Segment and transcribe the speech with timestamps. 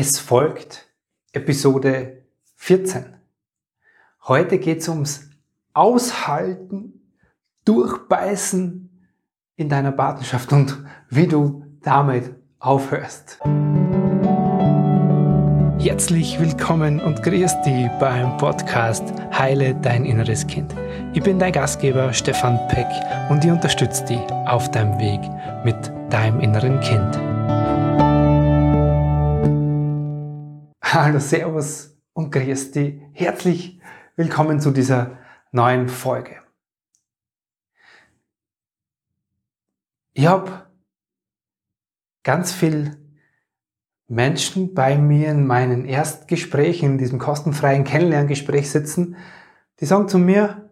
[0.00, 0.86] Es folgt
[1.32, 2.22] Episode
[2.54, 3.16] 14.
[4.28, 5.28] Heute geht es ums
[5.74, 7.00] Aushalten,
[7.64, 8.90] Durchbeißen
[9.56, 12.30] in deiner Partnerschaft und wie du damit
[12.60, 13.40] aufhörst.
[15.80, 19.02] Herzlich willkommen und grüß dich beim Podcast
[19.36, 20.76] Heile dein inneres Kind.
[21.12, 22.86] Ich bin dein Gastgeber Stefan Peck
[23.30, 25.20] und ich unterstütze dich auf deinem Weg
[25.64, 27.37] mit deinem inneren Kind.
[31.00, 33.00] Hallo, Servus und grüß dich.
[33.12, 33.80] Herzlich
[34.16, 35.16] willkommen zu dieser
[35.52, 36.42] neuen Folge.
[40.12, 40.66] Ich habe
[42.24, 42.96] ganz viel
[44.08, 49.16] Menschen bei mir in meinen Erstgesprächen, in diesem kostenfreien Kennenlerngespräch sitzen,
[49.78, 50.68] die sagen zu mir,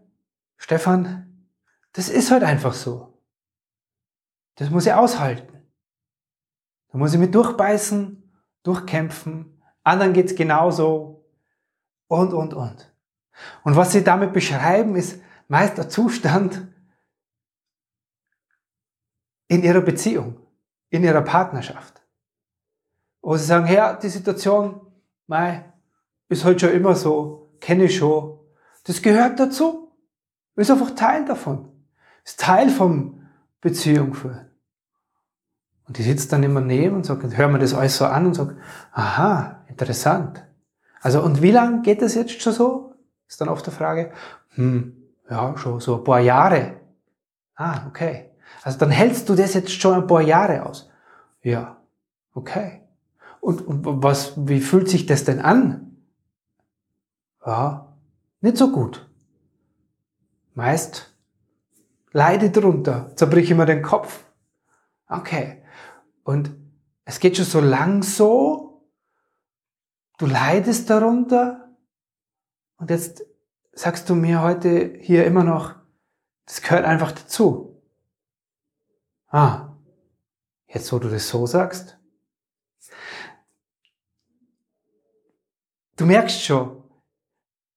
[0.57, 1.47] Stefan,
[1.93, 3.23] das ist halt einfach so.
[4.57, 5.63] Das muss ich aushalten.
[6.89, 8.29] Da muss ich mit durchbeißen,
[8.65, 9.56] durchkämpfen,
[9.87, 11.25] anderen geht's genauso
[12.09, 12.93] und, und, und.
[13.63, 16.67] Und was sie damit beschreiben, ist meist der Zustand
[19.49, 20.41] in ihrer Beziehung,
[20.91, 22.03] in ihrer Partnerschaft.
[23.23, 24.81] Wo sie sagen, ja, die Situation,
[25.27, 25.73] mei,
[26.29, 28.41] ist halt schon immer so, kenne ich schon.
[28.85, 29.93] Das gehört dazu.
[30.57, 31.87] Ist einfach Teil davon.
[32.25, 33.29] Ist Teil vom
[33.61, 34.51] Beziehung führen.
[35.87, 38.35] Und die sitzt dann immer neben und sagt, hör mir das alles so an und
[38.35, 38.57] sagt,
[38.93, 40.45] aha, interessant.
[41.01, 42.95] Also, und wie lange geht das jetzt schon so?
[43.29, 44.13] Ist dann oft die Frage.
[44.51, 44.97] Hm,
[45.31, 46.81] ja, schon so ein paar Jahre.
[47.55, 48.31] Ah, okay.
[48.63, 50.91] Also dann hältst du das jetzt schon ein paar Jahre aus.
[51.43, 51.77] Ja,
[52.35, 52.83] okay.
[53.41, 55.97] Und, und was, wie fühlt sich das denn an?
[57.45, 57.93] Ja,
[58.41, 59.09] nicht so gut.
[60.55, 61.13] Meist
[62.17, 64.25] leide drunter, zerbrich immer den Kopf.
[65.07, 65.63] Okay.
[66.27, 66.51] Und
[67.05, 68.91] es geht schon so lang so,
[70.19, 71.71] du leidest darunter
[72.79, 73.25] und jetzt
[73.71, 75.77] sagst du mir heute hier immer noch,
[76.45, 77.81] das gehört einfach dazu.
[79.29, 79.77] Ah,
[80.67, 81.97] jetzt wo du das so sagst.
[85.95, 86.83] Du merkst schon,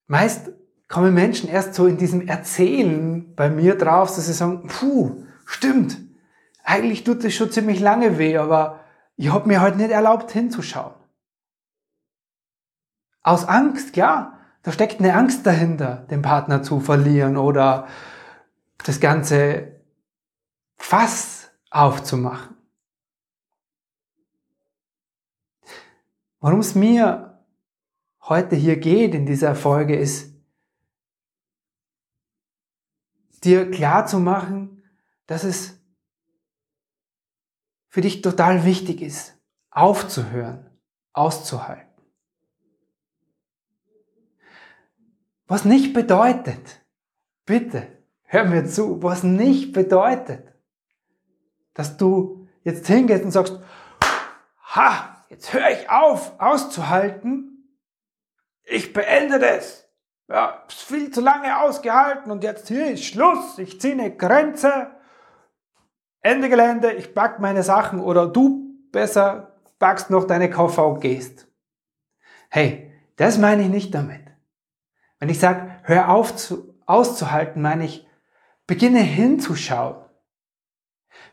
[0.07, 0.49] meist
[0.87, 6.08] kommen Menschen erst so in diesem Erzählen bei mir drauf, dass sie sagen, puh, stimmt,
[6.69, 8.85] eigentlich tut es schon ziemlich lange weh, aber
[9.15, 10.93] ich habe mir halt nicht erlaubt hinzuschauen.
[13.23, 17.87] Aus Angst, ja, da steckt eine Angst dahinter, den Partner zu verlieren oder
[18.85, 19.81] das ganze
[20.77, 22.55] Fass aufzumachen.
[26.39, 27.43] Worum es mir
[28.21, 30.33] heute hier geht in dieser Folge ist,
[33.43, 34.83] dir klar zu machen,
[35.25, 35.78] dass es
[37.89, 39.37] für dich total wichtig ist,
[39.71, 40.69] aufzuhören,
[41.13, 41.87] auszuhalten.
[45.47, 46.81] Was nicht bedeutet,
[47.45, 47.87] bitte,
[48.23, 50.53] hör mir zu, was nicht bedeutet,
[51.73, 53.59] dass du jetzt hingehst und sagst,
[54.75, 57.49] ha, jetzt höre ich auf, auszuhalten,
[58.63, 59.87] ich beende das.
[60.27, 64.91] Ja, viel zu lange ausgehalten und jetzt hier ist Schluss, ich ziehe eine Grenze
[66.21, 69.49] Ende Gelände, ich pack meine Sachen oder du besser
[69.79, 71.47] packst noch deine Koffer und gehst.
[72.49, 74.21] Hey, das meine ich nicht damit.
[75.19, 78.07] Wenn ich sage, hör auf zu, auszuhalten, meine ich,
[78.67, 80.05] beginne hinzuschauen.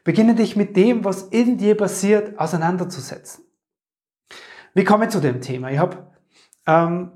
[0.05, 3.45] Beginne dich mit dem, was in dir passiert, auseinanderzusetzen.
[4.75, 5.71] Wie komme ich zu dem Thema?
[5.71, 6.13] Ich habe
[6.67, 7.11] ähm,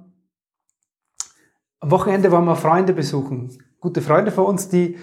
[1.81, 4.99] am Wochenende waren wir Freunde besuchen, gute Freunde von uns, die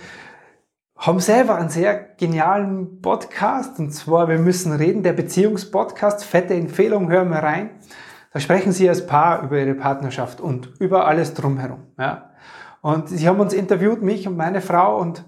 [0.98, 7.10] haben selber einen sehr genialen Podcast und zwar Wir müssen reden, der Beziehungspodcast, fette Empfehlung,
[7.10, 7.70] hören wir rein.
[8.34, 11.84] Da sprechen sie als Paar über ihre Partnerschaft und über alles drumherum.
[11.98, 12.32] Ja.
[12.82, 15.24] Und sie haben uns interviewt, mich und meine Frau und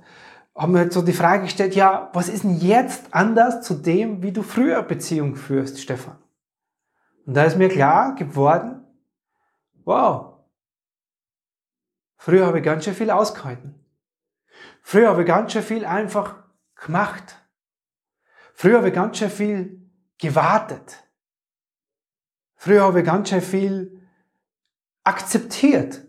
[0.56, 4.22] haben mir halt so die Frage gestellt, ja, was ist denn jetzt anders zu dem,
[4.24, 6.18] wie du früher Beziehung führst, Stefan?
[7.26, 8.84] Und da ist mir klar geworden,
[9.86, 10.34] wow,
[12.18, 13.79] früher habe ich ganz schön viel ausgehalten.
[14.90, 16.34] Früher habe ich ganz schön viel einfach
[16.74, 17.38] gemacht.
[18.56, 21.08] Früher habe ich ganz schön viel gewartet.
[22.56, 24.02] Früher habe ich ganz schön viel
[25.04, 26.02] akzeptiert.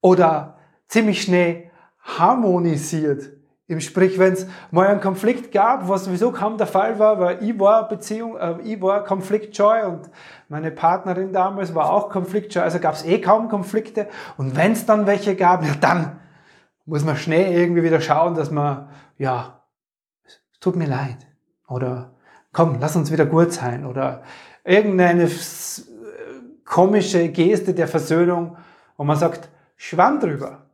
[0.00, 0.58] Oder
[0.88, 3.34] ziemlich schnell harmonisiert.
[3.68, 7.40] Im Sprich, wenn es mal einen Konflikt gab, was sowieso kaum der Fall war, weil
[7.44, 10.10] ich war Beziehung, äh, ich war konfliktscheu und
[10.48, 14.08] meine Partnerin damals war auch konfliktscheu, also gab es eh kaum Konflikte.
[14.36, 16.18] Und wenn es dann welche gab, ja dann
[16.84, 18.88] muss man schnell irgendwie wieder schauen, dass man,
[19.18, 19.64] ja,
[20.24, 21.26] es tut mir leid.
[21.68, 22.14] Oder
[22.52, 24.22] komm, lass uns wieder gut sein oder
[24.64, 25.30] irgendeine
[26.64, 28.56] komische Geste der Versöhnung,
[28.96, 30.66] wo man sagt, Schwamm drüber.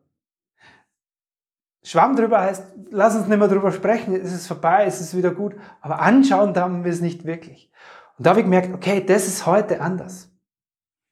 [1.82, 5.30] Schwamm drüber heißt, lass uns nicht mehr drüber sprechen, es ist vorbei, es ist wieder
[5.30, 7.72] gut, aber anschauen haben wir es nicht wirklich.
[8.18, 10.30] Und da habe ich gemerkt, okay, das ist heute anders.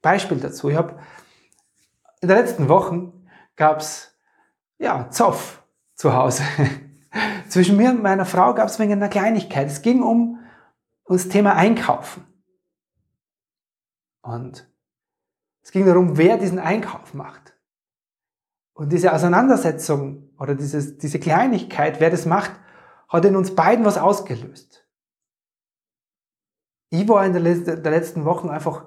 [0.02, 0.98] Beispiel dazu, ich habe
[2.20, 4.15] in den letzten Wochen gab es
[4.78, 5.62] ja, Zoff
[5.94, 6.42] zu Hause.
[7.48, 9.68] Zwischen mir und meiner Frau gab es wegen einer Kleinigkeit.
[9.68, 10.40] Es ging um,
[11.04, 12.24] um das Thema Einkaufen.
[14.22, 14.68] Und
[15.62, 17.54] es ging darum, wer diesen Einkauf macht.
[18.74, 22.52] Und diese Auseinandersetzung oder dieses, diese Kleinigkeit, wer das macht,
[23.08, 24.86] hat in uns beiden was ausgelöst.
[26.90, 28.84] Ich war in der, der letzten Wochen einfach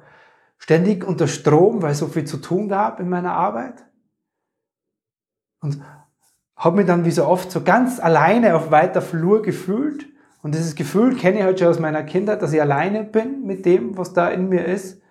[0.57, 3.85] ständig unter Strom, weil so viel zu tun gab in meiner Arbeit.
[5.61, 5.81] Und
[6.55, 10.05] habe mich dann wie so oft so ganz alleine auf weiter Flur gefühlt.
[10.41, 13.65] Und dieses Gefühl kenne ich halt schon aus meiner Kindheit, dass ich alleine bin mit
[13.65, 15.01] dem, was da in mir ist.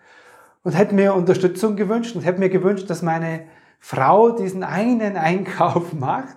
[0.63, 3.47] Und hätte mir Unterstützung gewünscht und hätte mir gewünscht, dass meine
[3.79, 6.37] Frau diesen einen Einkauf macht.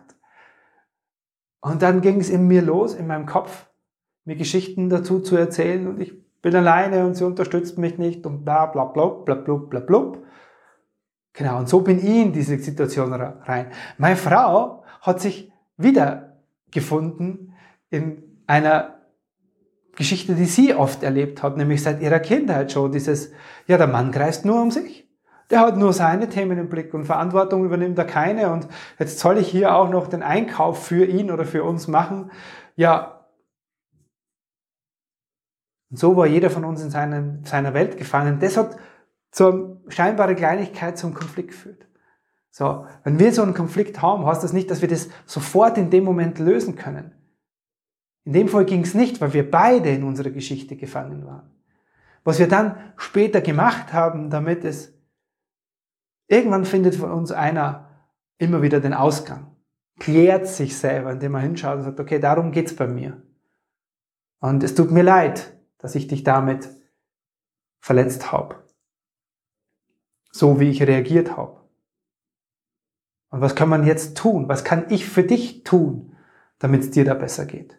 [1.62, 3.68] Und dann ging es in mir los, in meinem Kopf,
[4.26, 8.44] mir Geschichten dazu zu erzählen und ich bin alleine und sie unterstützt mich nicht und
[8.44, 10.14] bla bla bla bla bla bla bla.
[11.34, 13.72] Genau, und so bin ich in diese Situation rein.
[13.98, 17.54] Meine Frau hat sich wiedergefunden
[17.90, 19.02] in einer
[19.96, 23.32] Geschichte, die sie oft erlebt hat, nämlich seit ihrer Kindheit schon dieses,
[23.68, 25.08] ja, der Mann kreist nur um sich.
[25.50, 28.68] Der hat nur seine Themen im Blick und Verantwortung übernimmt er keine und
[29.00, 32.32] jetzt soll ich hier auch noch den Einkauf für ihn oder für uns machen.
[32.78, 33.22] Ja,
[35.90, 38.40] und so war jeder von uns in seinen, seiner Welt gefangen.
[38.40, 38.78] Das hat
[39.32, 41.88] zur scheinbare Kleinigkeit zum Konflikt geführt.
[42.50, 45.90] So, wenn wir so einen Konflikt haben, heißt das nicht, dass wir das sofort in
[45.90, 47.14] dem Moment lösen können.
[48.26, 51.50] In dem Fall ging es nicht, weil wir beide in unserer Geschichte gefangen waren.
[52.24, 54.94] Was wir dann später gemacht haben, damit es
[56.28, 57.90] irgendwann findet von uns einer
[58.38, 59.56] immer wieder den Ausgang,
[59.98, 63.22] klärt sich selber, indem er hinschaut und sagt, okay, darum geht's bei mir.
[64.40, 66.70] Und es tut mir leid, dass ich dich damit
[67.80, 68.62] verletzt habe
[70.32, 71.62] so wie ich reagiert habe.
[73.30, 74.50] Und was kann man jetzt tun?
[74.50, 76.16] Was kann ich für dich tun,
[76.60, 77.78] damit es dir da besser geht?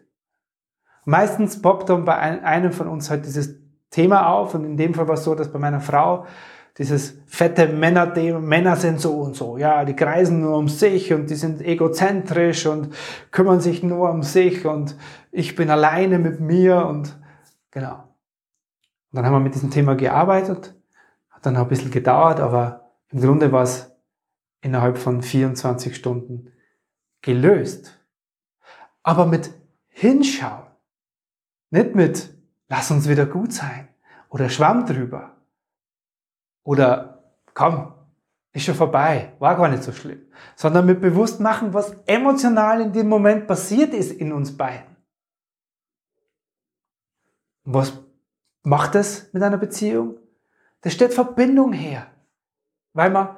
[1.05, 3.55] Meistens poppt dann bei einem von uns halt dieses
[3.89, 6.25] Thema auf und in dem Fall war es so, dass bei meiner Frau
[6.77, 11.29] dieses fette Männer-Thema, Männer sind so und so, ja, die kreisen nur um sich und
[11.29, 12.89] die sind egozentrisch und
[13.29, 14.95] kümmern sich nur um sich und
[15.31, 17.15] ich bin alleine mit mir und
[17.69, 17.95] genau.
[19.11, 20.73] Und dann haben wir mit diesem Thema gearbeitet
[21.45, 23.91] dann ein bisschen gedauert, aber im Grunde war es
[24.61, 26.51] innerhalb von 24 Stunden
[27.21, 27.99] gelöst.
[29.03, 29.51] Aber mit
[29.89, 30.65] Hinschauen,
[31.69, 32.33] nicht mit
[32.69, 33.89] lass uns wieder gut sein
[34.29, 35.37] oder Schwamm drüber
[36.63, 37.23] oder
[37.53, 37.93] komm,
[38.53, 40.25] ist schon vorbei, war gar nicht so schlimm,
[40.55, 44.95] sondern mit bewusst machen, was emotional in dem Moment passiert ist in uns beiden.
[47.63, 47.93] Was
[48.63, 50.17] macht es mit einer Beziehung?
[50.83, 52.07] Da steht Verbindung her,
[52.93, 53.37] weil man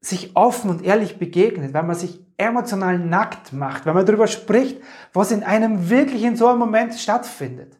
[0.00, 4.80] sich offen und ehrlich begegnet, weil man sich emotional nackt macht, weil man darüber spricht,
[5.12, 7.78] was in einem wirklich in so einem Moment stattfindet.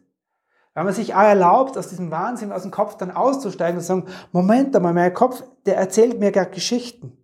[0.73, 3.87] Weil man sich auch erlaubt, aus diesem Wahnsinn aus dem Kopf dann auszusteigen und zu
[3.87, 7.17] sagen, Moment einmal, mein Kopf, der erzählt mir gerade Geschichten.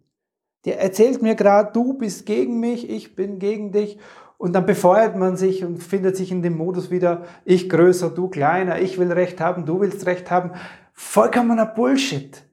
[0.66, 4.00] Der erzählt mir gerade, du bist gegen mich, ich bin gegen dich.
[4.38, 8.28] Und dann befeuert man sich und findet sich in dem Modus wieder, ich größer, du
[8.28, 10.52] kleiner, ich will Recht haben, du willst Recht haben.
[10.98, 12.44] Vollkommener Bullshit.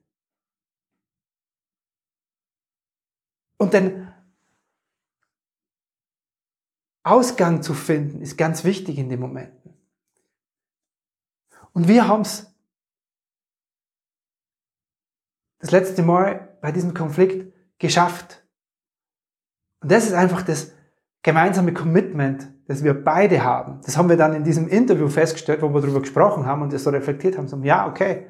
[3.57, 4.13] Und den
[7.03, 9.75] Ausgang zu finden, ist ganz wichtig in den Momenten.
[11.73, 12.55] Und wir haben es
[15.59, 18.45] das letzte Mal bei diesem Konflikt geschafft.
[19.81, 20.73] Und das ist einfach das
[21.23, 23.81] gemeinsame Commitment, das wir beide haben.
[23.83, 26.85] Das haben wir dann in diesem Interview festgestellt, wo wir darüber gesprochen haben und das
[26.85, 27.49] so reflektiert haben.
[27.49, 28.27] So, ja, okay,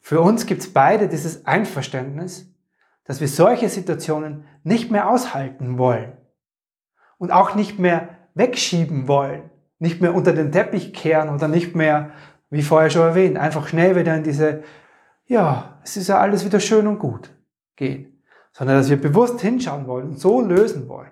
[0.00, 2.52] für uns gibt es beide dieses Einverständnis,
[3.04, 6.12] dass wir solche Situationen nicht mehr aushalten wollen
[7.18, 12.12] und auch nicht mehr wegschieben wollen, nicht mehr unter den Teppich kehren oder nicht mehr,
[12.50, 14.62] wie vorher schon erwähnt, einfach schnell wieder in diese,
[15.26, 17.30] ja, es ist ja alles wieder schön und gut
[17.76, 21.10] gehen, sondern dass wir bewusst hinschauen wollen und so lösen wollen.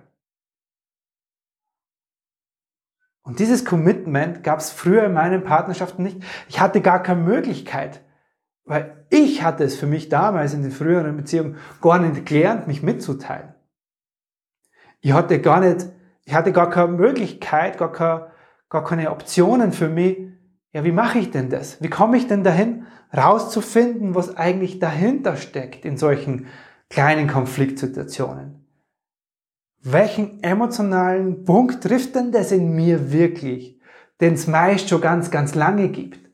[3.23, 6.23] Und dieses Commitment gab es früher in meinen Partnerschaften nicht.
[6.49, 8.01] Ich hatte gar keine Möglichkeit,
[8.67, 12.83] weil ich hatte es für mich damals in den früheren Beziehungen gar nicht gelernt, mich
[12.83, 13.55] mitzuteilen.
[15.01, 15.87] Ich hatte gar nicht,
[16.25, 18.27] ich hatte gar keine Möglichkeit, gar keine,
[18.69, 20.19] gar keine Optionen für mich,
[20.77, 21.81] ja, wie mache ich denn das?
[21.81, 22.85] Wie komme ich denn dahin,
[23.17, 26.49] rauszufinden, was eigentlich dahinter steckt in solchen
[26.91, 28.67] kleinen Konfliktsituationen?
[29.81, 33.81] Welchen emotionalen Punkt trifft denn das in mir wirklich,
[34.21, 36.26] den es meist schon ganz, ganz lange gibt?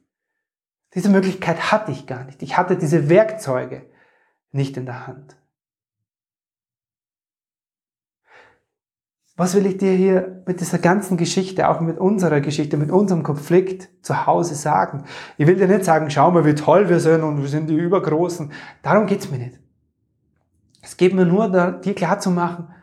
[0.94, 2.42] Diese Möglichkeit hatte ich gar nicht.
[2.42, 3.90] Ich hatte diese Werkzeuge
[4.50, 5.36] nicht in der Hand.
[9.34, 13.22] Was will ich dir hier mit dieser ganzen Geschichte, auch mit unserer Geschichte, mit unserem
[13.22, 15.04] Konflikt zu Hause sagen?
[15.38, 17.74] Ich will dir nicht sagen, schau mal, wie toll wir sind und wir sind die
[17.74, 18.52] Übergroßen.
[18.82, 19.58] Darum geht's mir nicht.
[20.82, 21.48] Es geht mir nur,
[21.80, 22.74] dir klar zu machen,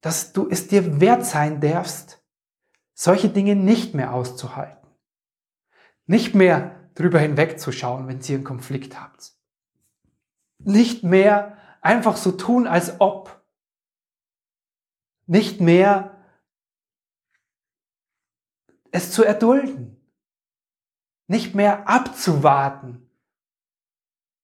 [0.00, 2.22] dass du es dir wert sein darfst,
[2.92, 4.83] solche Dinge nicht mehr auszuhalten.
[6.06, 9.32] Nicht mehr drüber hinwegzuschauen, wenn ihr einen Konflikt habt.
[10.58, 13.42] Nicht mehr einfach so tun, als ob
[15.26, 16.16] nicht mehr
[18.90, 19.96] es zu erdulden,
[21.26, 23.10] nicht mehr abzuwarten,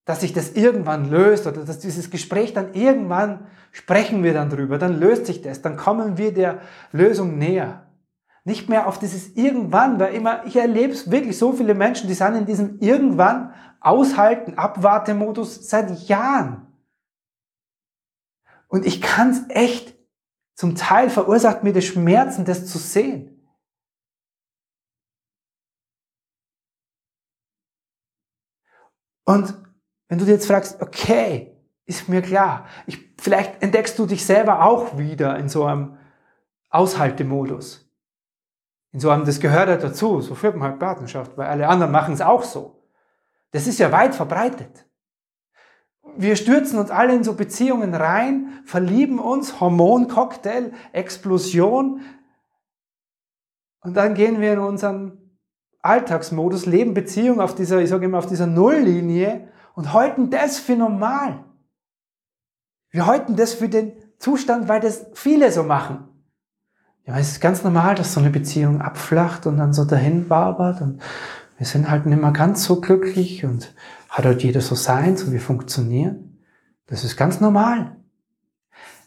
[0.04, 4.78] dass sich das irgendwann löst oder dass dieses Gespräch dann irgendwann sprechen wir dann drüber,
[4.78, 7.86] dann löst sich das, dann kommen wir der Lösung näher.
[8.44, 12.34] Nicht mehr auf dieses irgendwann, weil immer, ich erlebe wirklich so viele Menschen, die sind
[12.34, 16.66] in diesem irgendwann aushalten, Abwartemodus seit Jahren.
[18.68, 19.96] Und ich kann es echt
[20.54, 23.36] zum Teil verursacht mir das Schmerzen, das zu sehen.
[29.24, 29.54] Und
[30.08, 31.56] wenn du dir jetzt fragst, okay,
[31.86, 35.98] ist mir klar, ich, vielleicht entdeckst du dich selber auch wieder in so einem
[36.68, 37.89] Aushaltemodus.
[38.92, 41.92] In so einem, das gehört ja dazu, so führt man halt Partnerschaft, weil alle anderen
[41.92, 42.82] machen es auch so.
[43.52, 44.86] Das ist ja weit verbreitet
[46.16, 52.02] wir stürzen uns alle in so Beziehungen rein, verlieben uns, Hormoncocktail, Explosion.
[53.80, 55.38] Und dann gehen wir in unseren
[55.82, 60.76] Alltagsmodus, leben Beziehung auf dieser, ich sage immer, auf dieser Nulllinie und halten das für
[60.76, 61.44] normal.
[62.90, 66.08] Wir halten das für den Zustand, weil das viele so machen.
[67.10, 70.80] Ja, es ist ganz normal, dass so eine Beziehung abflacht und dann so dahin wabert
[70.80, 71.02] und
[71.58, 73.74] wir sind halt nicht mehr ganz so glücklich und
[74.08, 76.38] hat halt jeder so seins und wir funktionieren.
[76.86, 77.96] Das ist ganz normal.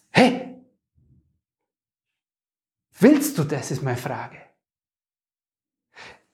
[0.10, 0.62] Hey,
[3.00, 4.36] willst du das, ist meine Frage.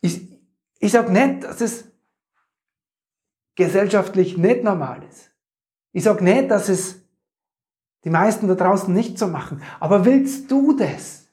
[0.01, 0.27] Ich,
[0.79, 1.85] ich sage nicht, dass es
[3.53, 5.29] gesellschaftlich nicht normal ist.
[5.91, 7.03] Ich sage nicht, dass es
[8.05, 9.61] die meisten da draußen nicht so machen.
[9.79, 11.28] Aber willst du das?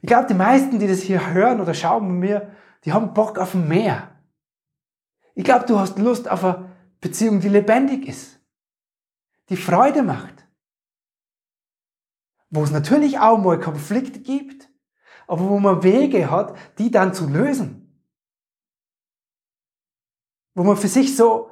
[0.00, 2.52] Ich glaube, die meisten, die das hier hören oder schauen mit mir,
[2.84, 4.10] die haben Bock auf mehr.
[5.34, 8.40] Ich glaube, du hast Lust auf eine Beziehung, die lebendig ist,
[9.48, 10.46] die Freude macht,
[12.50, 14.68] wo es natürlich auch mal Konflikte gibt,
[15.26, 18.02] aber wo man Wege hat, die dann zu lösen.
[20.54, 21.50] Wo man für sich so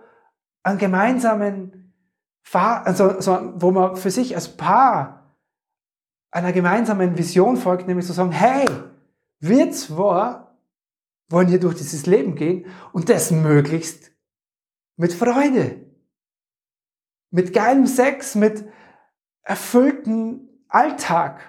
[0.63, 1.95] einen gemeinsamen,
[2.53, 5.16] also so, wo man für sich als Paar
[6.37, 8.67] einer gemeinsamen Vision folgt, nämlich zu sagen, hey,
[9.41, 10.59] wir zwar
[11.31, 14.13] wollen hier durch dieses Leben gehen und das möglichst
[14.97, 15.81] mit Freude,
[17.31, 18.67] mit geilem Sex, mit
[19.45, 21.41] erfüllten Alltag.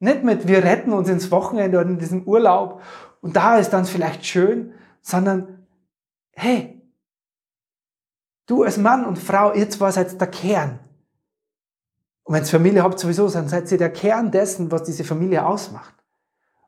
[0.00, 2.82] Nicht mit, wir retten uns ins Wochenende oder in diesem Urlaub
[3.22, 5.66] und da ist dann vielleicht schön, sondern,
[6.32, 6.78] hey,
[8.46, 10.78] du als Mann und Frau, ihr zwei seid der Kern.
[12.32, 15.44] Und wenn ihr Familie habt sowieso, dann seid ihr der Kern dessen, was diese Familie
[15.44, 15.92] ausmacht.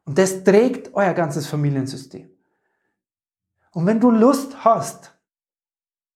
[0.04, 2.28] Und das trägt euer ganzes Familiensystem.
[3.70, 5.14] Und wenn du Lust hast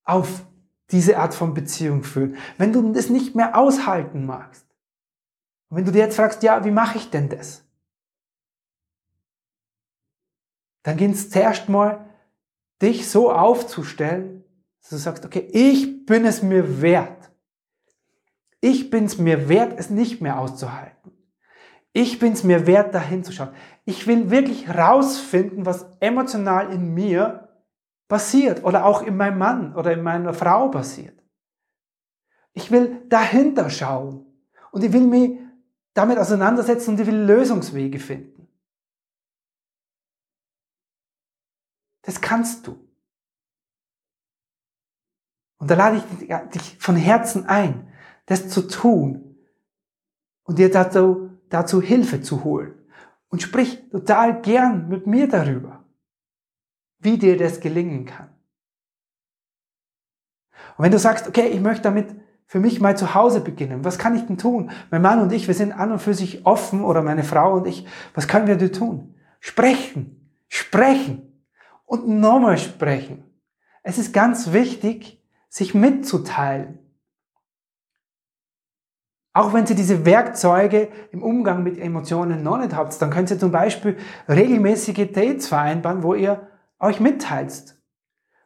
[0.04, 0.44] auf
[0.90, 4.66] diese Art von Beziehung führen, wenn du das nicht mehr aushalten magst,
[5.70, 7.62] und wenn du dir jetzt fragst, ja, wie mache ich denn das?
[10.82, 12.06] Dann geht es zuerst mal,
[12.82, 14.44] dich so aufzustellen,
[14.82, 17.17] dass du sagst, okay, ich bin es mir wert.
[18.60, 21.12] Ich bin es mir wert, es nicht mehr auszuhalten.
[21.92, 23.54] Ich bin es mir wert, dahin zu schauen.
[23.84, 27.48] Ich will wirklich rausfinden, was emotional in mir
[28.08, 31.18] passiert oder auch in meinem Mann oder in meiner Frau passiert.
[32.52, 34.26] Ich will dahinter schauen
[34.72, 35.38] und ich will mich
[35.94, 38.48] damit auseinandersetzen und ich will Lösungswege finden.
[42.02, 42.78] Das kannst du.
[45.58, 47.92] Und da lade ich dich von Herzen ein,
[48.28, 49.36] das zu tun
[50.44, 52.74] und dir dazu, dazu Hilfe zu holen
[53.30, 55.84] und sprich total gern mit mir darüber,
[56.98, 58.28] wie dir das gelingen kann.
[60.76, 62.14] Und wenn du sagst, okay, ich möchte damit
[62.46, 63.84] für mich mal zu Hause beginnen.
[63.84, 64.70] Was kann ich denn tun?
[64.90, 67.66] Mein Mann und ich, wir sind an und für sich offen oder meine Frau und
[67.66, 67.86] ich.
[68.14, 69.14] Was können wir denn tun?
[69.40, 71.44] Sprechen, sprechen
[71.84, 73.24] und nochmal sprechen.
[73.82, 76.78] Es ist ganz wichtig, sich mitzuteilen.
[79.38, 83.38] Auch wenn Sie diese Werkzeuge im Umgang mit Emotionen noch nicht habt, dann können Sie
[83.38, 83.96] zum Beispiel
[84.28, 86.48] regelmäßige Dates vereinbaren, wo ihr
[86.80, 87.76] euch mitteilt.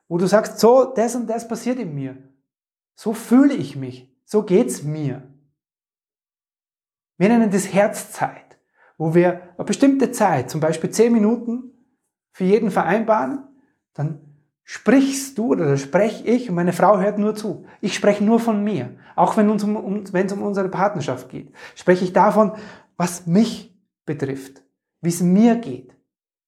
[0.06, 2.18] Wo du sagst, so, das und das passiert in mir.
[2.94, 4.14] So fühle ich mich.
[4.26, 5.22] So geht's mir.
[7.16, 8.58] Wir nennen das Herzzeit,
[8.98, 11.72] wo wir eine bestimmte Zeit, zum Beispiel zehn Minuten
[12.32, 13.48] für jeden vereinbaren,
[13.94, 14.31] dann
[14.64, 17.64] sprichst du oder spreche ich und meine Frau hört nur zu.
[17.80, 18.90] Ich spreche nur von mir.
[19.16, 22.52] Auch wenn, uns um, um, es um unsere Partnerschaft geht, spreche ich davon,
[22.96, 23.76] was mich
[24.06, 24.62] betrifft,
[25.00, 25.92] wie es mir geht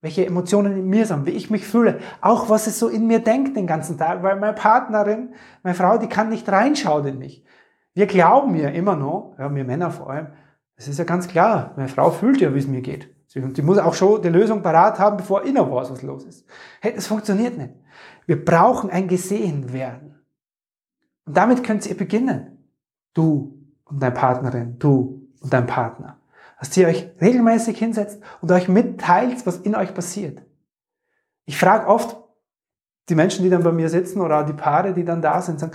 [0.05, 3.21] welche Emotionen in mir sind, wie ich mich fühle, auch was es so in mir
[3.21, 5.31] denkt den ganzen Tag, weil meine Partnerin,
[5.63, 7.43] meine Frau, die kann nicht reinschauen in mich.
[7.95, 10.27] Wir glauben ja immer noch, ja, wir Männer vor allem,
[10.77, 13.14] es ist ja ganz klar, meine Frau fühlt ja, wie es mir geht.
[13.35, 16.47] Und die muss auch schon die Lösung parat haben, bevor inner weiß, was los ist.
[16.81, 17.75] Hey, das funktioniert nicht.
[18.27, 20.21] Wir brauchen ein gesehen werden.
[21.27, 22.59] Und damit könnt ihr beginnen.
[23.13, 26.21] Du und deine Partnerin, du und dein Partner
[26.65, 30.43] dass ihr euch regelmäßig hinsetzt und euch mitteilt, was in euch passiert.
[31.45, 32.17] Ich frage oft
[33.09, 35.73] die Menschen, die dann bei mir sitzen oder die Paare, die dann da sind, sagen,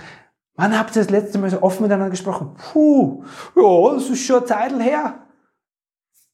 [0.56, 2.56] wann habt ihr das letzte Mal so offen miteinander gesprochen?
[2.72, 3.22] Puh,
[3.54, 5.26] ja, das ist schon eine Zeit her.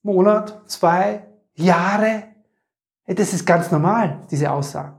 [0.07, 2.25] Monat, zwei, Jahre.
[3.07, 4.97] Das ist ganz normal, diese Aussagen.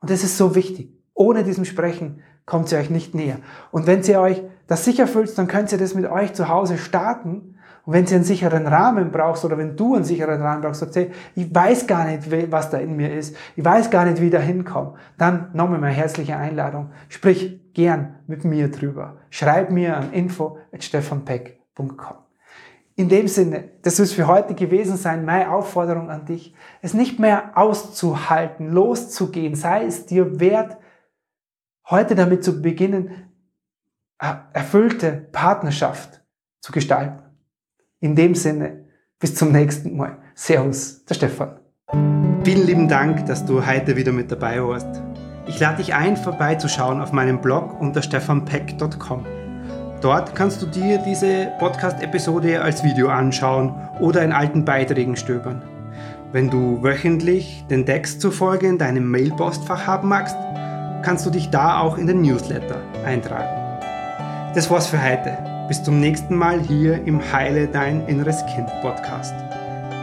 [0.00, 0.92] Und das ist so wichtig.
[1.14, 3.38] Ohne diesem Sprechen kommt sie euch nicht näher.
[3.70, 6.76] Und wenn sie euch das sicher fühlt, dann könnt ihr das mit euch zu Hause
[6.76, 10.80] starten und wenn sie einen sicheren Rahmen brauchst oder wenn du einen sicheren Rahmen brauchst,
[10.80, 14.20] sagst du, ich weiß gar nicht, was da in mir ist, ich weiß gar nicht,
[14.20, 16.90] wie ich da hinkomme, dann nochmal meine herzliche Einladung.
[17.08, 19.18] Sprich gern mit mir drüber.
[19.30, 22.25] Schreib mir an info.stefanpeck.com.
[22.98, 27.18] In dem Sinne, das ist für heute gewesen sein, meine Aufforderung an dich, es nicht
[27.18, 30.78] mehr auszuhalten, loszugehen, sei es dir wert,
[31.90, 33.30] heute damit zu beginnen,
[34.18, 36.22] erfüllte Partnerschaft
[36.60, 37.22] zu gestalten.
[38.00, 38.86] In dem Sinne,
[39.18, 40.16] bis zum nächsten Mal.
[40.34, 41.60] Servus, der Stefan.
[42.44, 45.02] Vielen lieben Dank, dass du heute wieder mit dabei warst.
[45.46, 49.35] Ich lade dich ein, vorbeizuschauen auf meinem Blog unter stefanpeck.com.
[50.00, 55.62] Dort kannst du dir diese Podcast-Episode als Video anschauen oder in alten Beiträgen stöbern.
[56.32, 60.36] Wenn du wöchentlich den Text zur Folge in deinem Mailpostfach haben magst,
[61.02, 63.48] kannst du dich da auch in den Newsletter eintragen.
[64.54, 65.36] Das war's für heute.
[65.68, 69.34] Bis zum nächsten Mal hier im Heile Dein Inneres Kind Podcast.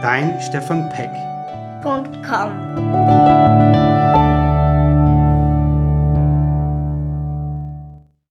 [0.02, 1.10] Dein Stefan Peck.
[1.82, 3.43] .com.